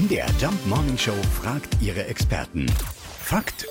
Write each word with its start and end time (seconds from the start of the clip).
MDR 0.00 0.28
Jump 0.40 0.54
Morning 0.66 0.96
Show 0.96 1.12
fragt 1.42 1.76
ihre 1.82 2.06
Experten. 2.06 2.64
Fakt 3.22 3.66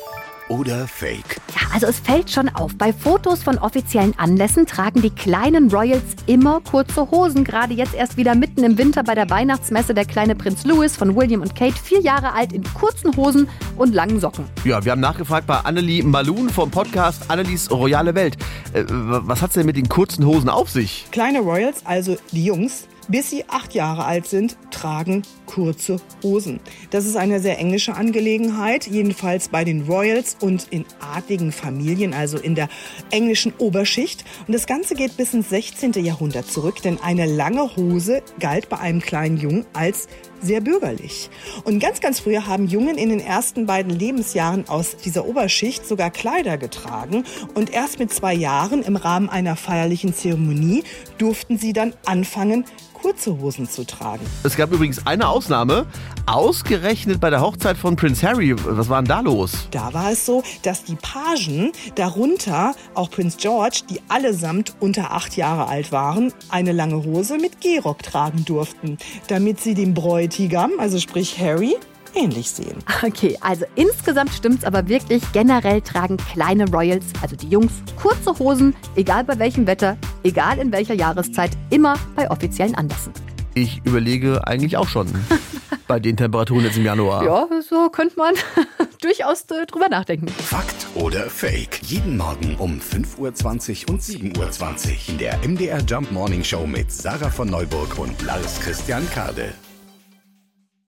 oder 0.47 0.87
Fake? 0.87 1.37
Ja, 1.55 1.73
also 1.73 1.87
es 1.87 1.99
fällt 1.99 2.29
schon 2.29 2.49
auf. 2.49 2.75
Bei 2.75 2.93
Fotos 2.93 3.41
von 3.41 3.57
offiziellen 3.57 4.13
Anlässen 4.19 4.67
tragen 4.67 5.01
die 5.01 5.09
kleinen 5.09 5.71
Royals 5.71 6.03
immer 6.27 6.61
kurze 6.61 7.09
Hosen. 7.09 7.43
Gerade 7.43 7.73
jetzt 7.73 7.95
erst 7.95 8.15
wieder 8.15 8.35
mitten 8.35 8.63
im 8.63 8.77
Winter 8.77 9.01
bei 9.01 9.15
der 9.15 9.27
Weihnachtsmesse 9.31 9.95
der 9.95 10.05
kleine 10.05 10.35
Prinz 10.35 10.65
Louis 10.65 10.95
von 10.95 11.15
William 11.15 11.41
und 11.41 11.55
Kate, 11.55 11.79
vier 11.81 12.01
Jahre 12.01 12.33
alt, 12.33 12.53
in 12.53 12.63
kurzen 12.75 13.15
Hosen 13.15 13.49
und 13.75 13.95
langen 13.95 14.19
Socken. 14.19 14.45
Ja, 14.65 14.85
wir 14.85 14.91
haben 14.91 15.01
nachgefragt 15.01 15.47
bei 15.47 15.57
Annelie 15.57 16.03
Malun 16.03 16.49
vom 16.49 16.69
Podcast 16.69 17.31
Annelies 17.31 17.71
Royale 17.71 18.13
Welt. 18.13 18.37
Äh, 18.73 18.83
was 18.87 19.41
hat's 19.41 19.55
denn 19.55 19.65
mit 19.65 19.77
den 19.77 19.89
kurzen 19.89 20.27
Hosen 20.27 20.49
auf 20.49 20.69
sich? 20.69 21.07
Kleine 21.11 21.39
Royals, 21.39 21.83
also 21.87 22.17
die 22.33 22.45
Jungs, 22.45 22.87
bis 23.09 23.29
sie 23.29 23.43
acht 23.49 23.73
Jahre 23.73 24.05
alt 24.05 24.27
sind, 24.27 24.57
tragen 24.71 25.23
kurze 25.45 25.97
Hosen. 26.23 26.59
Das 26.91 27.05
ist 27.05 27.17
eine 27.17 27.39
sehr 27.39 27.59
englische 27.59 27.95
Angelegenheit, 27.95 28.87
jedenfalls 28.87 29.49
bei 29.49 29.63
den 29.63 29.81
Royals 29.83 30.37
und 30.39 30.67
in 30.69 30.85
adligen 30.99 31.51
Familien, 31.51 32.13
also 32.13 32.37
in 32.37 32.55
der 32.55 32.69
englischen 33.11 33.53
Oberschicht. 33.57 34.23
Und 34.47 34.53
das 34.53 34.67
Ganze 34.67 34.95
geht 34.95 35.17
bis 35.17 35.33
ins 35.33 35.49
16. 35.49 35.93
Jahrhundert 35.93 36.45
zurück, 36.45 36.81
denn 36.83 36.99
eine 37.01 37.25
lange 37.25 37.75
Hose 37.75 38.21
galt 38.39 38.69
bei 38.69 38.77
einem 38.77 39.01
kleinen 39.01 39.37
Jungen 39.37 39.65
als 39.73 40.07
sehr 40.41 40.61
bürgerlich. 40.61 41.29
Und 41.63 41.79
ganz, 41.79 42.01
ganz 42.01 42.19
früher 42.19 42.47
haben 42.47 42.67
Jungen 42.67 42.97
in 42.97 43.09
den 43.09 43.19
ersten 43.19 43.65
beiden 43.65 43.91
Lebensjahren 43.91 44.67
aus 44.67 44.97
dieser 44.97 45.25
Oberschicht 45.25 45.87
sogar 45.87 46.11
Kleider 46.11 46.57
getragen. 46.57 47.25
Und 47.53 47.71
erst 47.71 47.99
mit 47.99 48.13
zwei 48.13 48.33
Jahren 48.33 48.83
im 48.83 48.95
Rahmen 48.95 49.29
einer 49.29 49.55
feierlichen 49.55 50.13
Zeremonie 50.13 50.83
durften 51.17 51.57
sie 51.57 51.73
dann 51.73 51.93
anfangen, 52.05 52.65
kurze 52.93 53.39
Hosen 53.39 53.69
zu 53.69 53.85
tragen. 53.85 54.25
Es 54.43 54.55
gab 54.55 54.71
übrigens 54.71 55.05
eine 55.07 55.27
Ausnahme, 55.29 55.85
ausgerechnet 56.29 57.19
bei 57.19 57.31
der 57.31 57.41
Hochzeit 57.41 57.75
von 57.75 57.95
Prince 57.95 58.25
Harry. 58.27 58.55
Was 58.55 58.87
war 58.87 59.01
denn 59.01 59.07
da 59.07 59.19
los? 59.21 59.67
Da 59.71 59.93
war 59.93 60.11
es 60.11 60.25
so, 60.25 60.43
dass 60.61 60.83
die 60.83 60.95
Pagen, 60.95 61.71
darunter 61.95 62.75
auch 62.93 63.09
Prince 63.09 63.37
George, 63.39 63.81
die 63.89 63.99
allesamt 64.09 64.75
unter 64.79 65.11
acht 65.11 65.35
Jahre 65.37 65.67
alt 65.67 65.91
waren, 65.91 66.31
eine 66.49 66.71
lange 66.71 67.03
Hose 67.03 67.37
mit 67.37 67.61
Gehrock 67.61 68.03
tragen 68.03 68.45
durften, 68.45 68.99
damit 69.27 69.59
sie 69.59 69.73
dem 69.73 69.95
Bräutigam, 69.95 70.73
also 70.77 70.99
sprich 70.99 71.39
Harry, 71.39 71.75
ähnlich 72.13 72.51
sehen. 72.51 72.77
Okay, 73.03 73.37
also 73.41 73.65
insgesamt 73.75 74.31
stimmt's 74.31 74.65
aber 74.65 74.87
wirklich. 74.87 75.23
Generell 75.33 75.81
tragen 75.81 76.17
kleine 76.17 76.69
Royals, 76.69 77.05
also 77.21 77.35
die 77.35 77.49
Jungs, 77.49 77.71
kurze 77.99 78.37
Hosen, 78.37 78.75
egal 78.95 79.23
bei 79.23 79.39
welchem 79.39 79.65
Wetter, 79.65 79.97
egal 80.23 80.59
in 80.59 80.71
welcher 80.71 80.93
Jahreszeit, 80.93 81.51
immer 81.71 81.95
bei 82.15 82.29
offiziellen 82.29 82.75
Anlässen. 82.75 83.13
Ich 83.53 83.81
überlege 83.83 84.47
eigentlich 84.47 84.77
auch 84.77 84.87
schon 84.87 85.07
bei 85.87 85.99
den 85.99 86.17
Temperaturen 86.17 86.63
jetzt 86.65 86.77
im 86.77 86.85
Januar. 86.85 87.23
Ja, 87.23 87.47
so 87.67 87.89
könnte 87.89 88.17
man 88.17 88.35
durchaus 89.01 89.41
äh, 89.51 89.65
drüber 89.65 89.89
nachdenken. 89.89 90.27
Fakt 90.27 90.87
oder 90.95 91.29
Fake? 91.29 91.81
Jeden 91.83 92.17
Morgen 92.17 92.55
um 92.57 92.79
5.20 92.79 93.87
Uhr 93.87 93.93
und 93.93 94.01
7.20 94.01 94.37
Uhr 94.37 95.09
in 95.09 95.17
der 95.17 95.37
MDR 95.47 95.79
Jump 95.81 96.11
Morning 96.11 96.43
Show 96.43 96.65
mit 96.67 96.91
Sarah 96.91 97.29
von 97.29 97.49
Neuburg 97.49 97.97
und 97.97 98.21
Lars 98.21 98.59
Christian 98.59 99.09
Kade. 99.11 99.53